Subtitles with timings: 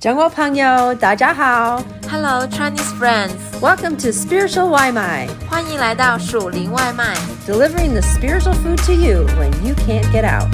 [0.00, 7.16] 中国朋友，大家好 Hello Chinese friends， ，Welcome to Spiritual 外卖欢迎来到属灵外卖。
[7.46, 10.46] ，delivering the spiritual food to you when you can't get out.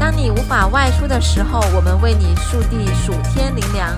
[0.00, 3.96] 当你无法外出的时候，我们为你速递属天灵粮。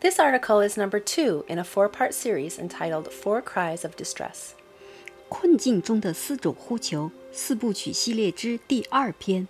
[0.00, 4.54] This article is number two in a four-part series entitled Four Cries of Distress.
[5.28, 9.46] 困境中的四种呼求四部曲系列之第二篇。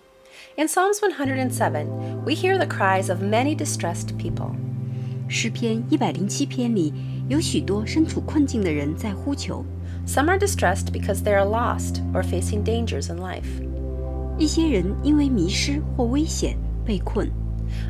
[0.57, 4.51] In Psalms 107, we hear the cries of many distressed people.
[5.27, 6.93] 诗篇一百零七篇里
[7.27, 9.65] 有许多身处困境的人在呼求，
[10.05, 13.47] Some are distressed because they are lost or facing dangers in life.
[14.37, 17.31] 一些人因为迷失或危险被困，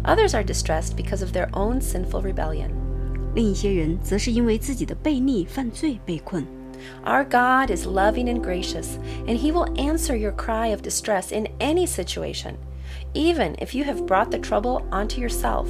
[0.03, 2.69] Others are distressed because of their own sinful rebellion.
[3.35, 6.45] 另一些人则是因为自己的悖逆犯罪被困。
[7.05, 8.97] Our God is loving and gracious,
[9.27, 12.55] and He will answer your cry of distress in any situation,
[13.13, 15.67] even if you have brought the trouble onto yourself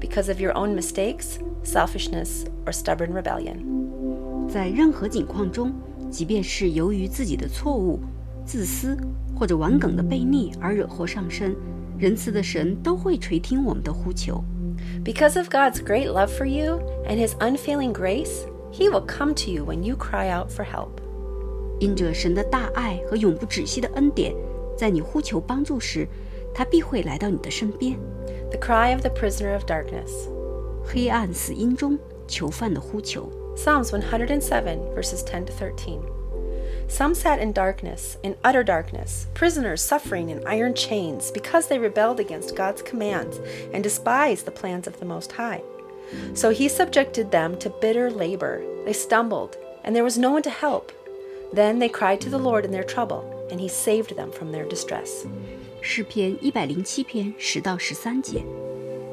[0.00, 4.48] because of your own mistakes, selfishness, or stubborn rebellion.
[4.48, 5.72] 在任何境况中，
[6.10, 8.00] 即便是由于自己的错误、
[8.44, 8.96] 自私
[9.38, 11.54] 或者顽梗的悖逆而惹祸上身，
[11.96, 14.42] 仁慈的神都会垂听我们的呼求。
[15.04, 19.51] Because of God's great love for you and His unfailing grace, He will come to
[19.51, 20.99] you when you cry out for help.
[21.79, 24.33] 因着神的大爱和永不止息的恩典，
[24.77, 26.07] 在你呼求帮助时，
[26.53, 27.97] 他必会来到你的身边。
[28.49, 30.29] The cry of the prisoner of darkness.
[30.85, 33.29] 黑暗死荫中囚犯的呼求。
[33.55, 35.99] Psalms 107 verses 10 to 13.
[36.89, 42.19] Some sat in darkness, in utter darkness, prisoners suffering in iron chains because they rebelled
[42.19, 43.39] against God's commands
[43.73, 45.61] and despised the plans of the Most High.
[46.33, 48.61] So he subjected them to bitter labor.
[48.85, 49.51] They stumbled,
[49.83, 50.91] and there was no one to help.
[51.53, 54.67] Then they cried to the Lord in their trouble, and he saved them from their
[54.67, 55.25] distress.
[55.81, 58.43] 诗篇一百零七篇十到十三节，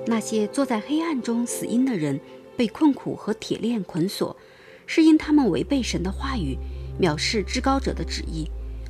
[0.06, 2.20] 那些坐在黑暗中死荫的人，
[2.56, 4.36] 被困苦和铁链捆锁，
[4.86, 6.58] 是因他们违背神的话语，
[7.00, 8.48] 藐视至高者的旨意，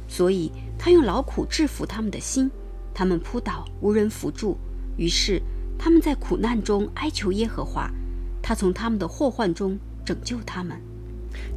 [0.09, 2.50] 所以他用劳苦制服他们的心，
[2.94, 4.56] 他们扑倒，无人扶助，
[4.97, 5.43] 于是
[5.84, 7.90] 他们在苦难中哀求耶和华，
[8.41, 10.80] 他从他们的祸患中拯救他们。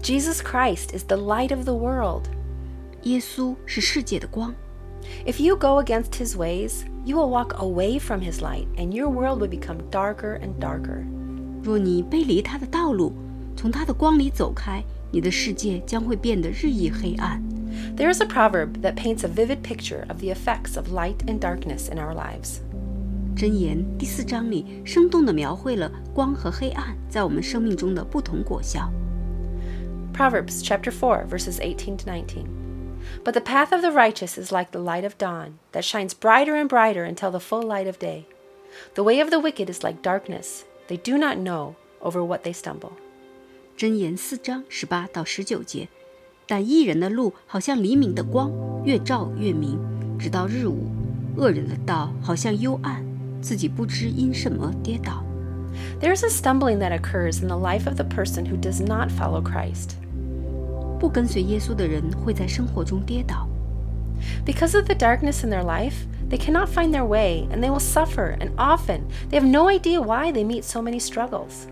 [0.03, 2.23] Jesus Christ is the light of the world.
[3.03, 4.55] 耶稣是世界的光。
[5.27, 9.09] If you go against his ways, you will walk away from his light, and your
[9.09, 11.03] world will become darker and darker.
[11.63, 13.13] 若你背离他的道路，
[13.57, 17.43] 从他的光里走开，你的世界将会变得日益黑暗。
[17.97, 21.41] There is a proverb that paints a vivid picture of the effects of light and
[21.41, 22.61] darkness in our lives.
[23.37, 28.91] 箴言第四章里生动地描绘了光和黑暗在我们生命中的不同果效。
[30.15, 32.45] Proverbs chapter 4, verses 18 to 19.
[33.25, 36.55] But the path of the righteous is like the light of dawn, that shines brighter
[36.55, 38.27] and brighter until the full light of day.
[38.95, 42.55] The way of the wicked is like darkness, they do not know over what they
[42.55, 42.93] stumble.
[43.77, 45.89] 箴言四章十八到十九节，
[46.47, 48.53] 但义人的路好像黎明的光，
[48.85, 49.79] 越照越明，
[50.19, 50.87] 直到日午；
[51.37, 53.05] 恶人的道好像幽暗，
[53.47, 55.25] 自己不知因什么跌倒。
[56.01, 59.11] There is a stumbling that occurs in the life of the person who does not
[59.11, 59.97] follow Christ.
[60.99, 63.49] 不跟随耶稣的人会在生活中跌倒，
[64.45, 67.81] Because of the darkness in their life, they cannot find their way and they will
[67.81, 69.01] suffer, and often
[69.31, 71.67] they have no idea why they meet so many struggles.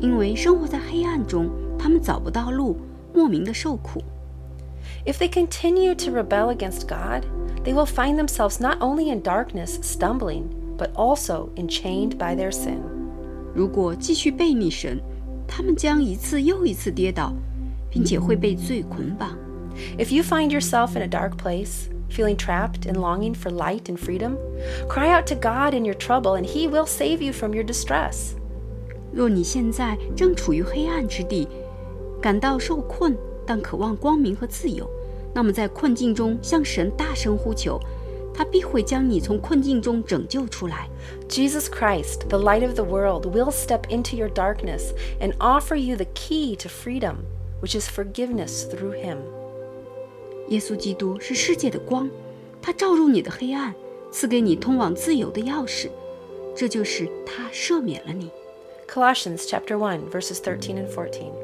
[0.00, 2.78] 因为生活在黑暗中，他们找不到路，
[3.12, 4.02] 莫名的受苦。
[5.04, 7.24] If they continue to rebel against God,
[7.64, 10.44] they will find themselves not only in darkness, stumbling,
[10.76, 12.78] but also enchained by their sin.
[13.54, 15.00] 如果继续背逆神，
[15.46, 17.32] 他们将一次又一次跌倒，
[17.90, 19.36] 并且会被罪捆绑。
[19.96, 23.96] If you find yourself in a dark place, feeling trapped and longing for light and
[23.96, 24.36] freedom,
[24.88, 28.32] cry out to God in your trouble, and He will save you from your distress.
[29.12, 31.48] 若你现在正处于黑暗之地，
[32.20, 34.88] 感到受困，但渴望光明和自由，
[35.34, 37.80] 那么在困境中向神大声呼求，
[38.34, 40.88] 他必会将你从困境中拯救出来。
[41.28, 45.96] Jesus Christ, the light of the world, will step into your darkness and offer you
[45.96, 47.16] the key to freedom,
[47.60, 49.18] which is forgiveness through Him.
[50.48, 52.08] 耶稣基督是世界的光，
[52.62, 53.74] 他照入你的黑暗，
[54.10, 55.88] 赐给你通往自由的钥匙，
[56.54, 58.30] 这就是他赦免了你。
[58.88, 61.41] Colossians chapter 1 verses 13 and 14.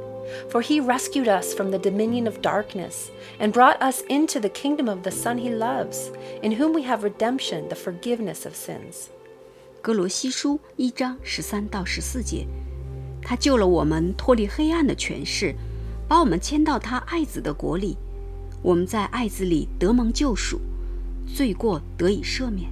[0.50, 3.10] For he rescued us from the dominion of darkness
[3.40, 6.12] and brought us into the kingdom of the Son he loves,
[6.42, 9.10] in whom we have redemption, the forgiveness of sins.
[9.82, 12.46] 歌罗西书一章十三到十四节，
[13.22, 15.56] 他救了我们脱离黑暗的权势，
[16.08, 17.98] 把我们迁到他爱子的国里。
[18.62, 20.60] 我们在爱子里得蒙救赎，
[21.34, 22.70] 罪过得以赦免。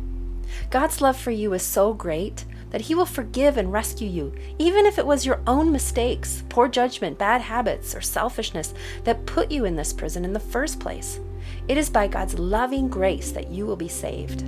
[0.70, 4.87] God's love for you is so great that He will forgive and rescue you, even
[4.87, 8.73] if it was your own mistakes, poor judgment, bad habits, or selfishness
[9.05, 11.21] that put you in this prison in the first place.
[11.69, 14.45] It is by God's loving grace that you will be saved.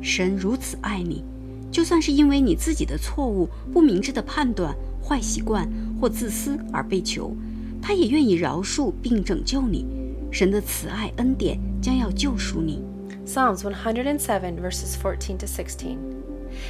[0.00, 1.24] 神如此爱你，
[1.70, 5.68] 就算是因为你自己的错误、不明智的判断、坏习惯
[6.00, 7.36] 或自私而被囚，
[7.80, 9.86] 他也愿意饶恕并拯救你。
[10.30, 12.82] 神的慈爱恩典将要救赎你。
[13.26, 16.15] Psalms 107, verses 14 to 16.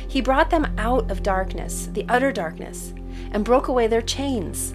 [0.08, 2.92] He brought them out of darkness, the utter darkness,
[3.32, 4.74] and broke away their chains.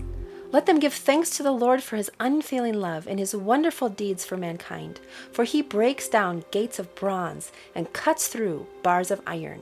[0.52, 4.26] Let them give thanks to the Lord for his unfailing love and his wonderful deeds
[4.26, 5.02] for mankind,
[5.34, 9.60] for he breaks down gates of bronze and cuts through bars of iron.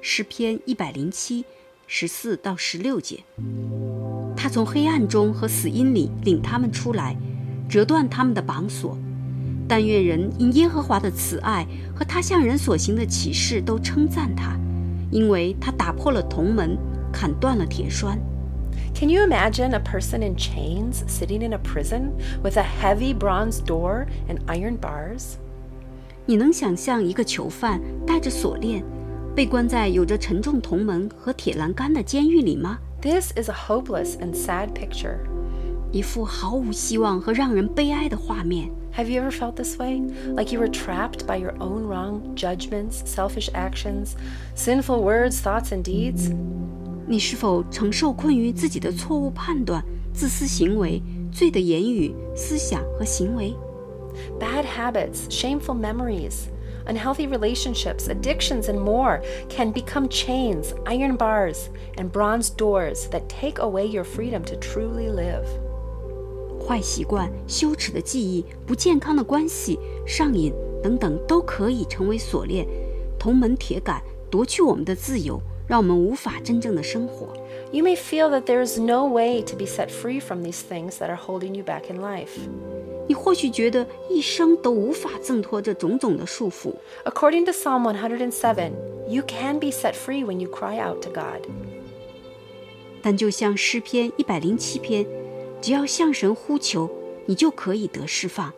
[0.00, 1.44] 诗篇一百零七
[1.86, 3.24] 十四到十六节，
[4.36, 7.16] 他从黑暗中和死荫里领他们出来，
[7.68, 8.96] 折断他们的绑锁。
[9.68, 14.56] 但愿人因耶和华的慈爱和他向人所行的启示都称赞他，
[15.10, 16.78] 因为他打破了铜门，
[17.12, 18.18] 砍断了铁栓。
[18.94, 22.12] Can you imagine a person in chains sitting in a prison
[22.42, 25.36] with a heavy bronze door and iron bars?
[26.24, 28.82] 你能想象一个囚犯带着锁链，
[29.34, 32.78] 被关在有着沉重铜门和铁栏杆的监狱里吗？
[33.00, 35.18] This is a hopeless and sad picture.
[35.92, 38.70] 一幅毫无希望和让人悲哀的画面。
[38.94, 40.00] Have you ever felt this way?
[40.34, 44.14] Like you were trapped by your own wrong judgments, selfish actions,
[44.54, 46.32] sinful words, thoughts, and deeds?
[47.06, 53.54] 你是否曾受困于自己的错误判断、自私行为、罪的言语、思想和行为？
[54.40, 56.48] Bad habits, shameful memories,
[56.86, 63.58] unhealthy relationships, addictions, and more can become chains, iron bars, and bronze doors that take
[63.58, 65.46] away your freedom to truly live.
[66.66, 70.52] 坏习惯、羞耻的记忆、不健康的关系、上瘾
[70.82, 72.66] 等等，都可以成为锁链、
[73.18, 77.28] 铜门铁杆，夺去我们的自由，让我们无法真正的生活。
[77.72, 80.98] You may feel that there is no way to be set free from these things
[80.98, 82.38] that are holding you back in life.
[83.08, 88.72] 你或许觉得一生都无法挣脱这种种的束缚， According to Psalm 107,
[89.08, 91.46] you can be set free when you cry out to God.
[93.02, 95.06] 但就像诗篇一百零七篇，
[95.60, 96.90] 只要向神呼求，
[97.26, 98.52] 你就可以得释放。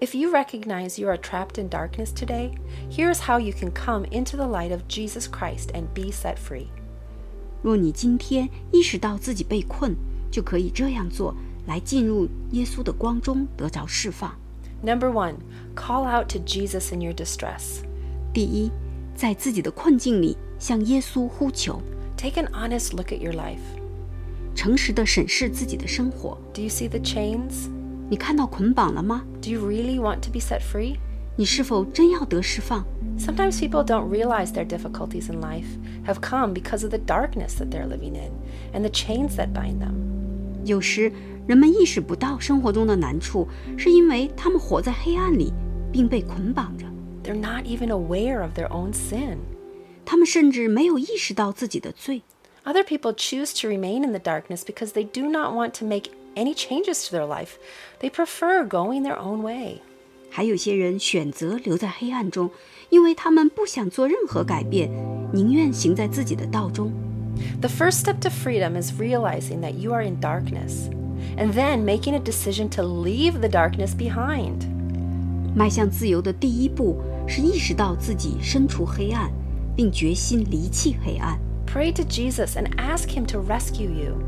[0.00, 2.50] If you recognize you are trapped in darkness today,
[2.90, 6.66] here's how you can come into the light of Jesus Christ and be set free.
[7.62, 9.96] 若你今天意识到自己被困，
[10.30, 11.34] 就可以这样做，
[11.66, 14.34] 来进入耶稣的光中得着释放。
[14.82, 15.34] Number one,
[15.74, 17.82] call out to Jesus in your distress.
[18.32, 18.70] 第一，
[19.14, 21.80] 在自己的困境里向耶稣呼求，
[22.16, 23.58] Take an honest look at your life.
[24.54, 26.38] 诚实地审视自己的生活。
[26.52, 27.68] Do you see the chains?
[28.10, 29.24] 你看到捆绑了吗？
[29.42, 30.96] Do you really want to be set free?
[31.36, 32.84] 你是否真要得释放？
[33.18, 35.66] Sometimes people don't realize their difficulties in life
[36.06, 38.32] have come because of the darkness that they're living in
[38.72, 39.94] and the chains that bind them.
[40.64, 41.12] 有时
[41.46, 43.46] 人们意识不到生活中的难处，
[43.76, 45.52] 是因为他们活在黑暗里，
[45.92, 46.86] 并被捆绑着。
[47.22, 49.38] They're not even aware of their own sin.
[50.04, 52.22] 他们甚至没有意识到自己的罪。
[52.64, 56.10] Other people choose to remain in the darkness because they do not want to make
[56.36, 57.52] any changes to their life.
[58.00, 59.80] They prefer going their own way.
[60.30, 62.50] 还有些人选择留在黑暗中，
[62.90, 64.90] 因为他们不想做任何改变，
[65.32, 66.92] 宁愿行在自己的道中。
[67.60, 70.90] The first step to freedom is realizing that you are in darkness
[71.38, 74.66] and then making a decision to leave the darkness behind.
[75.54, 79.30] 迈向自由的第一步是意识到自己身处黑暗，
[79.74, 81.38] 并决心离弃黑暗，
[81.72, 84.18] Pray to Jesus and ask Him to rescue you.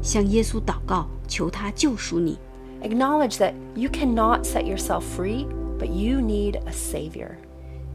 [0.00, 2.38] 向耶稣祷告，求他救赎你。
[2.82, 5.46] Acknowledge that you cannot set yourself free,
[5.78, 7.30] but you need a Savior.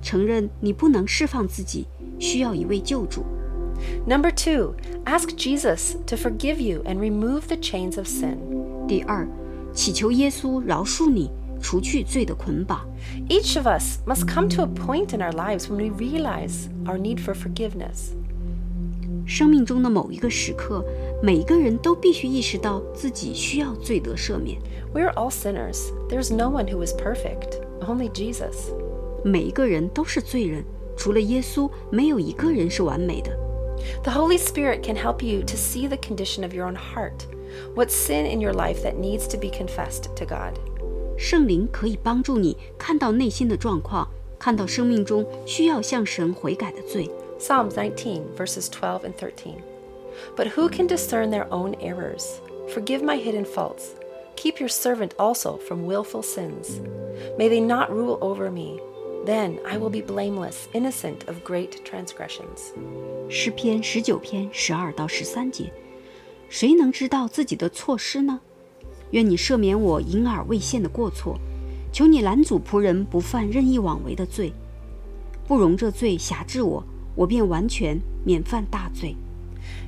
[0.02, 3.24] 承认你不能释放自己，需要一位救主。
[4.08, 8.38] Number two, ask Jesus to forgive you and remove the chains of sin.
[8.88, 9.28] 第二，
[9.74, 11.30] 祈求耶稣饶恕你，
[11.62, 12.82] 除去罪的捆绑。
[13.30, 16.98] Each of us must come to a point in our lives when we realize our
[16.98, 18.14] need for forgiveness.
[19.26, 20.84] 生命中的某一个时刻，
[21.22, 24.60] 每一个人都必须意识到自己需要罪得赦免。
[24.94, 25.92] We are all sinners.
[26.10, 28.74] There's no one who is perfect, only Jesus.
[29.24, 30.64] 每一个人都是罪人，
[30.98, 33.38] 除了耶稣，没有一个人是完美的。
[34.04, 37.28] The Holy Spirit can help you to see the condition of your own heart,
[37.76, 40.60] what sin in your life that needs to be confessed to God.
[41.18, 44.10] 圣灵可以帮助你看到内心的状况，
[44.40, 47.10] 看到生命中需要向神悔改的罪。
[47.44, 49.62] Psalms 19, verses 12 and 13.
[50.36, 52.42] But who can discern their own errors?
[52.74, 53.96] Forgive my hidden faults.
[54.36, 56.80] Keep your servant also from willful sins.
[57.38, 58.80] May they not rule over me.
[59.26, 62.74] Then I will be blameless, innocent of great transgressions.
[63.30, 65.72] 诗篇十九篇十二到十三节，
[66.50, 68.40] 谁能知道自己的错失呢？
[69.12, 71.38] 愿你赦免我隐而未现的过错，
[71.92, 74.54] 求你拦阻仆人不犯任意妄为的罪，
[75.48, 76.84] 不容这罪辖制我，
[77.16, 79.16] 我便完全免犯大罪。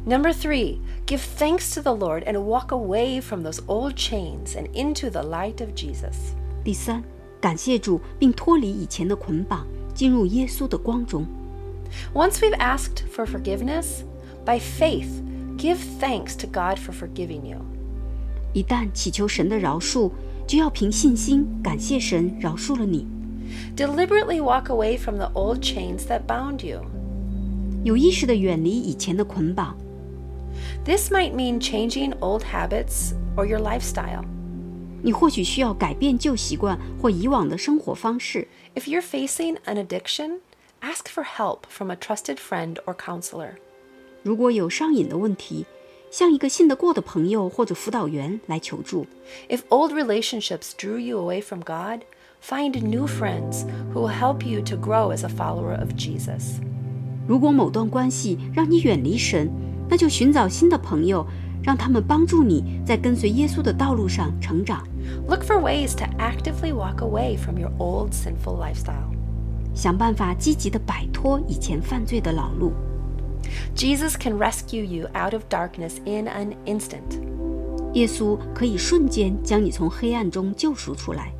[0.05, 4.67] Number three, give thanks to the Lord and walk away from those old chains and
[4.73, 6.33] into the light of Jesus.
[6.63, 7.03] 第三，
[7.39, 11.25] 感谢主，并脱离以前的捆绑，进入耶稣的光中。
[12.13, 14.03] Once we've asked for forgiveness,
[14.45, 15.21] by faith,
[15.57, 17.59] give thanks to God for forgiving you.
[18.53, 20.11] 一旦祈求神的饶恕，
[20.47, 23.07] 就要凭信心感谢神饶恕了你，
[23.75, 26.81] Deliberately walk away from the old chains that bound you.
[27.85, 29.75] 有意识地远离以前的捆绑。
[30.83, 34.23] This might mean changing old habits or your lifestyle.
[35.03, 38.47] 你或许需要改变旧习惯或以往的生活方式。
[38.75, 40.39] If you're facing an addiction,
[40.81, 43.53] ask for help from a trusted friend or counselor.
[44.23, 45.65] 如果有上瘾的问题，
[46.11, 49.07] 向一个信得过的朋友或者辅导员来求助。
[49.49, 52.01] If old relationships drew you away from God,
[52.43, 56.59] find new friends who will help you to grow as a follower of Jesus.
[57.26, 59.50] 如果某段关系让你远离神，
[59.88, 61.26] 那就寻找新的朋友，
[61.62, 64.86] 让他们帮助你在跟随耶稣的道路上成长。
[65.28, 69.14] Look for ways to actively walk away from your old sinful lifestyle.
[69.74, 72.72] 想办法积极地摆脱以前犯罪的老路。
[73.76, 77.20] Jesus can rescue you out of darkness in an instant.
[77.92, 81.32] 耶稣可以瞬间将你从黑暗中救赎出来。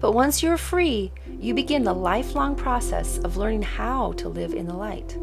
[0.00, 4.66] But once you're free, you begin the lifelong process of learning how to live in
[4.66, 5.16] the light.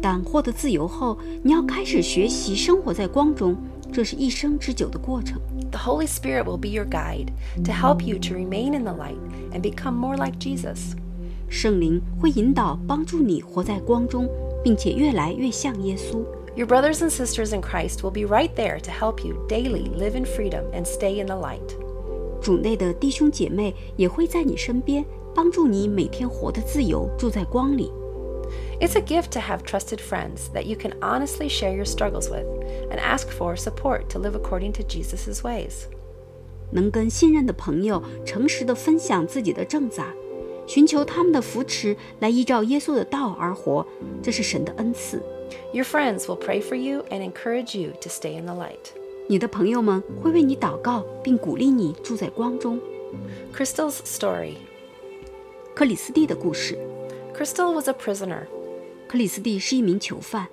[0.00, 3.56] 但获得自由后，你要开始学习生活在光中，
[3.92, 5.40] 这是一生之久的过程。
[5.70, 7.28] The Holy Spirit will be your guide
[7.64, 9.18] to help you to remain in the light
[9.52, 10.94] and become more like Jesus.
[11.48, 14.28] 圣灵会引导、帮助你活在光中，
[14.62, 16.24] 并且越来越像耶稣。
[16.54, 20.16] Your brothers and sisters in Christ will be right there to help you daily live
[20.16, 21.76] in freedom and stay in the light.
[22.42, 27.90] 主内的弟兄姐妹也会在你身边，帮助你每天活得自由，住在光里。
[28.80, 32.46] It's a gift to have trusted friends that you can honestly share your struggles with
[32.90, 35.86] and ask for support to live according to Jesus' ways.
[36.70, 40.14] 能跟信任的朋友诚实地分享自己的挣扎，
[40.66, 43.86] 寻求他们的扶持，来依照耶稣的道而活，
[44.22, 45.20] 这是神的恩赐。
[45.72, 48.92] Your friends will pray for you and encourage you to stay in the light.
[49.32, 52.80] 你的朋友们会为你祷告，并鼓励你住在光中。
[53.54, 54.54] Crystal's story.
[55.74, 56.78] 克里斯蒂的故事。
[57.34, 58.46] Crystal was a prisoner.
[59.06, 60.48] 克里斯蒂是一名囚犯，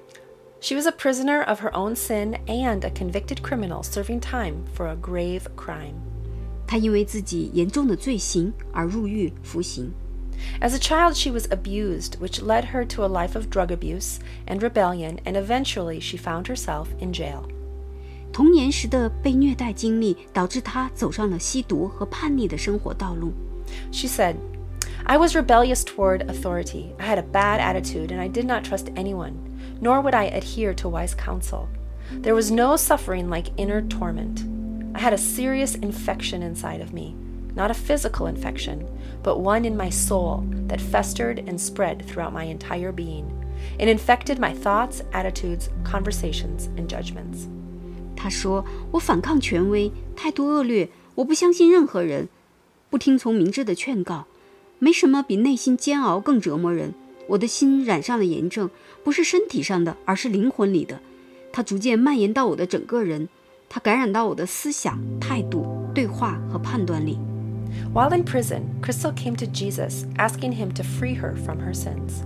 [0.62, 4.88] She was a prisoner of her own sin and a convicted criminal serving time for
[4.88, 5.96] a grave crime.
[6.68, 9.92] 她因为自己严重的罪行而入狱服刑。
[10.62, 14.18] As a child, she was abused, which led her to a life of drug abuse
[14.48, 17.44] and rebellion, and eventually she found herself in jail.
[18.40, 23.34] 童年时的被虐待经历导致她走上了吸毒和叛逆的生活道路。
[23.92, 24.36] She said,
[25.06, 26.94] I was rebellious toward authority.
[26.98, 29.34] I had a bad attitude, and I did not trust anyone,
[29.80, 31.68] nor would I adhere to wise counsel.
[32.12, 34.44] There was no suffering like inner torment.
[34.96, 37.16] I had a serious infection inside of me,
[37.56, 38.88] not a physical infection,
[39.24, 43.32] but one in my soul that festered and spread throughout my entire being.
[43.80, 47.48] It infected my thoughts, attitudes, conversations, and judgments.
[48.23, 52.29] 他说：“我反抗权威，态度恶劣，我不相信任何人，
[52.91, 54.27] 不听从明智的劝告。
[54.79, 56.93] 没什么比内心煎熬更折磨人。
[57.29, 58.69] 我的心染上了炎症，
[59.03, 61.01] 不是身体上的，而是灵魂里的。
[61.51, 63.31] 它逐渐蔓延到我的整个人，
[63.71, 67.19] 它感染到我的思想、态度、对话和判断力。
[67.95, 72.21] While in prison, Crystal came to Jesus, asking him to free her from her sins.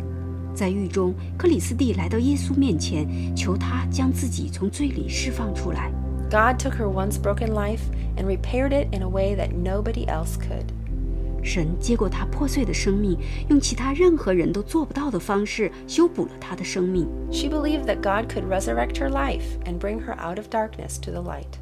[0.53, 5.91] 在狱中，克里斯蒂来到耶稣面前，求他将自己从罪里释放出来。
[6.29, 7.79] God took her once broken life
[8.17, 10.65] and repaired it in a way that nobody else could.
[11.41, 13.17] 神接过他破碎的生命，
[13.47, 17.07] 用其他任何人都做不到的方式修补了他的生命。
[17.31, 21.11] She believed that God could resurrect her life and bring her out of darkness to
[21.11, 21.57] the light.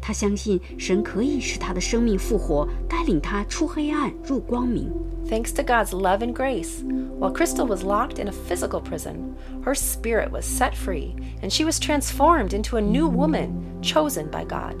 [0.00, 4.90] 他相信神可以使他的生命复活，带领他出黑暗入光明。
[5.28, 6.84] Thanks to God's love and grace,
[7.18, 9.34] while Crystal was locked in a physical prison,
[9.64, 13.48] her spirit was set free and she was transformed into a new woman
[13.82, 14.76] chosen by God.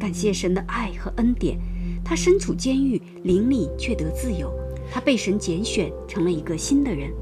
[0.00, 1.60] 感谢神的爱和恩典，
[2.04, 4.52] 他身处监狱，灵里却得自由。
[4.92, 7.12] 他被神拣选，成了一个新的人，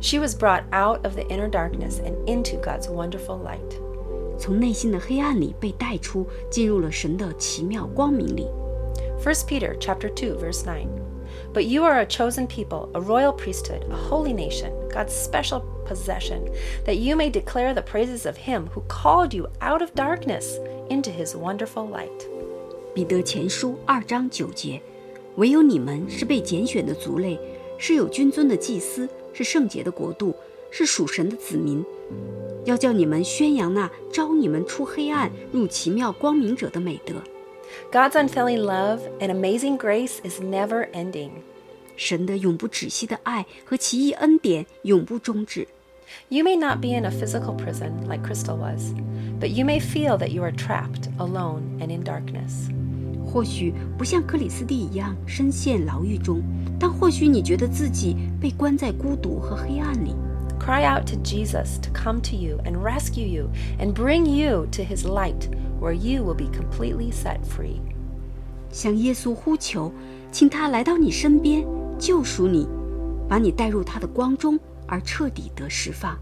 [0.00, 3.76] She was brought out of the inner darkness and into God's wonderful light.
[4.42, 8.46] 从内心的黑暗里被带出，进入了神的奇妙光明里。
[9.22, 10.86] 1 Peter chapter 2 verse 9.
[11.52, 16.42] But you are a chosen people, a royal priesthood, a holy nation, God's special possession,
[16.84, 20.58] that you may declare the praises of him who called you out of darkness
[20.88, 22.28] into his wonderful light.
[22.94, 24.80] 彼得前书二章九节，
[25.36, 27.38] 唯有你们是被拣选的族类，
[27.76, 30.34] 是有君尊的祭司，是圣洁的国度，
[30.70, 31.84] 是属神的子民。
[32.64, 37.14] 要叫你们宣扬那招你们出黑暗入奇妙光明者的美德。
[37.92, 41.30] God's unfailing love and amazing grace is never ending.
[41.96, 45.66] 神的永不止息的爱和奇异恩典永不终止。
[46.28, 48.94] You may not be in a physical prison like Crystal was,
[49.40, 52.70] but you may feel that you are trapped, alone, and in darkness.
[53.30, 56.42] 或许不像克里斯蒂一样深陷牢狱中，
[56.80, 60.14] 但或许你觉得自己被关在孤独和黑暗里。
[60.58, 64.82] Cry out to Jesus to come to you and rescue you and bring you to
[64.82, 65.48] his light
[65.80, 67.80] where you will be completely set free.
[68.70, 69.90] 向耶稣呼求，
[70.30, 71.66] 请他来到你身边，
[71.98, 72.68] 救赎你，
[73.28, 76.18] 把你带入他的光中，而彻底得释放。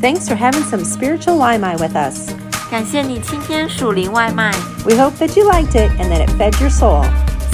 [0.00, 2.39] Thanks for having some spiritual Waimai with us.
[2.71, 4.49] 感谢你今天属灵外卖
[4.85, 7.05] ，We hope that you liked it and that it fed your soul.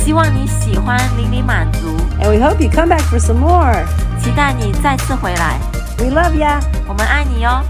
[0.05, 3.83] 希望你喜欢，淋漓满足，And we hope you come back for some more.
[4.23, 5.59] 期待你再次回来。
[5.97, 6.61] We love ya.
[6.87, 7.63] 我们爱你哦。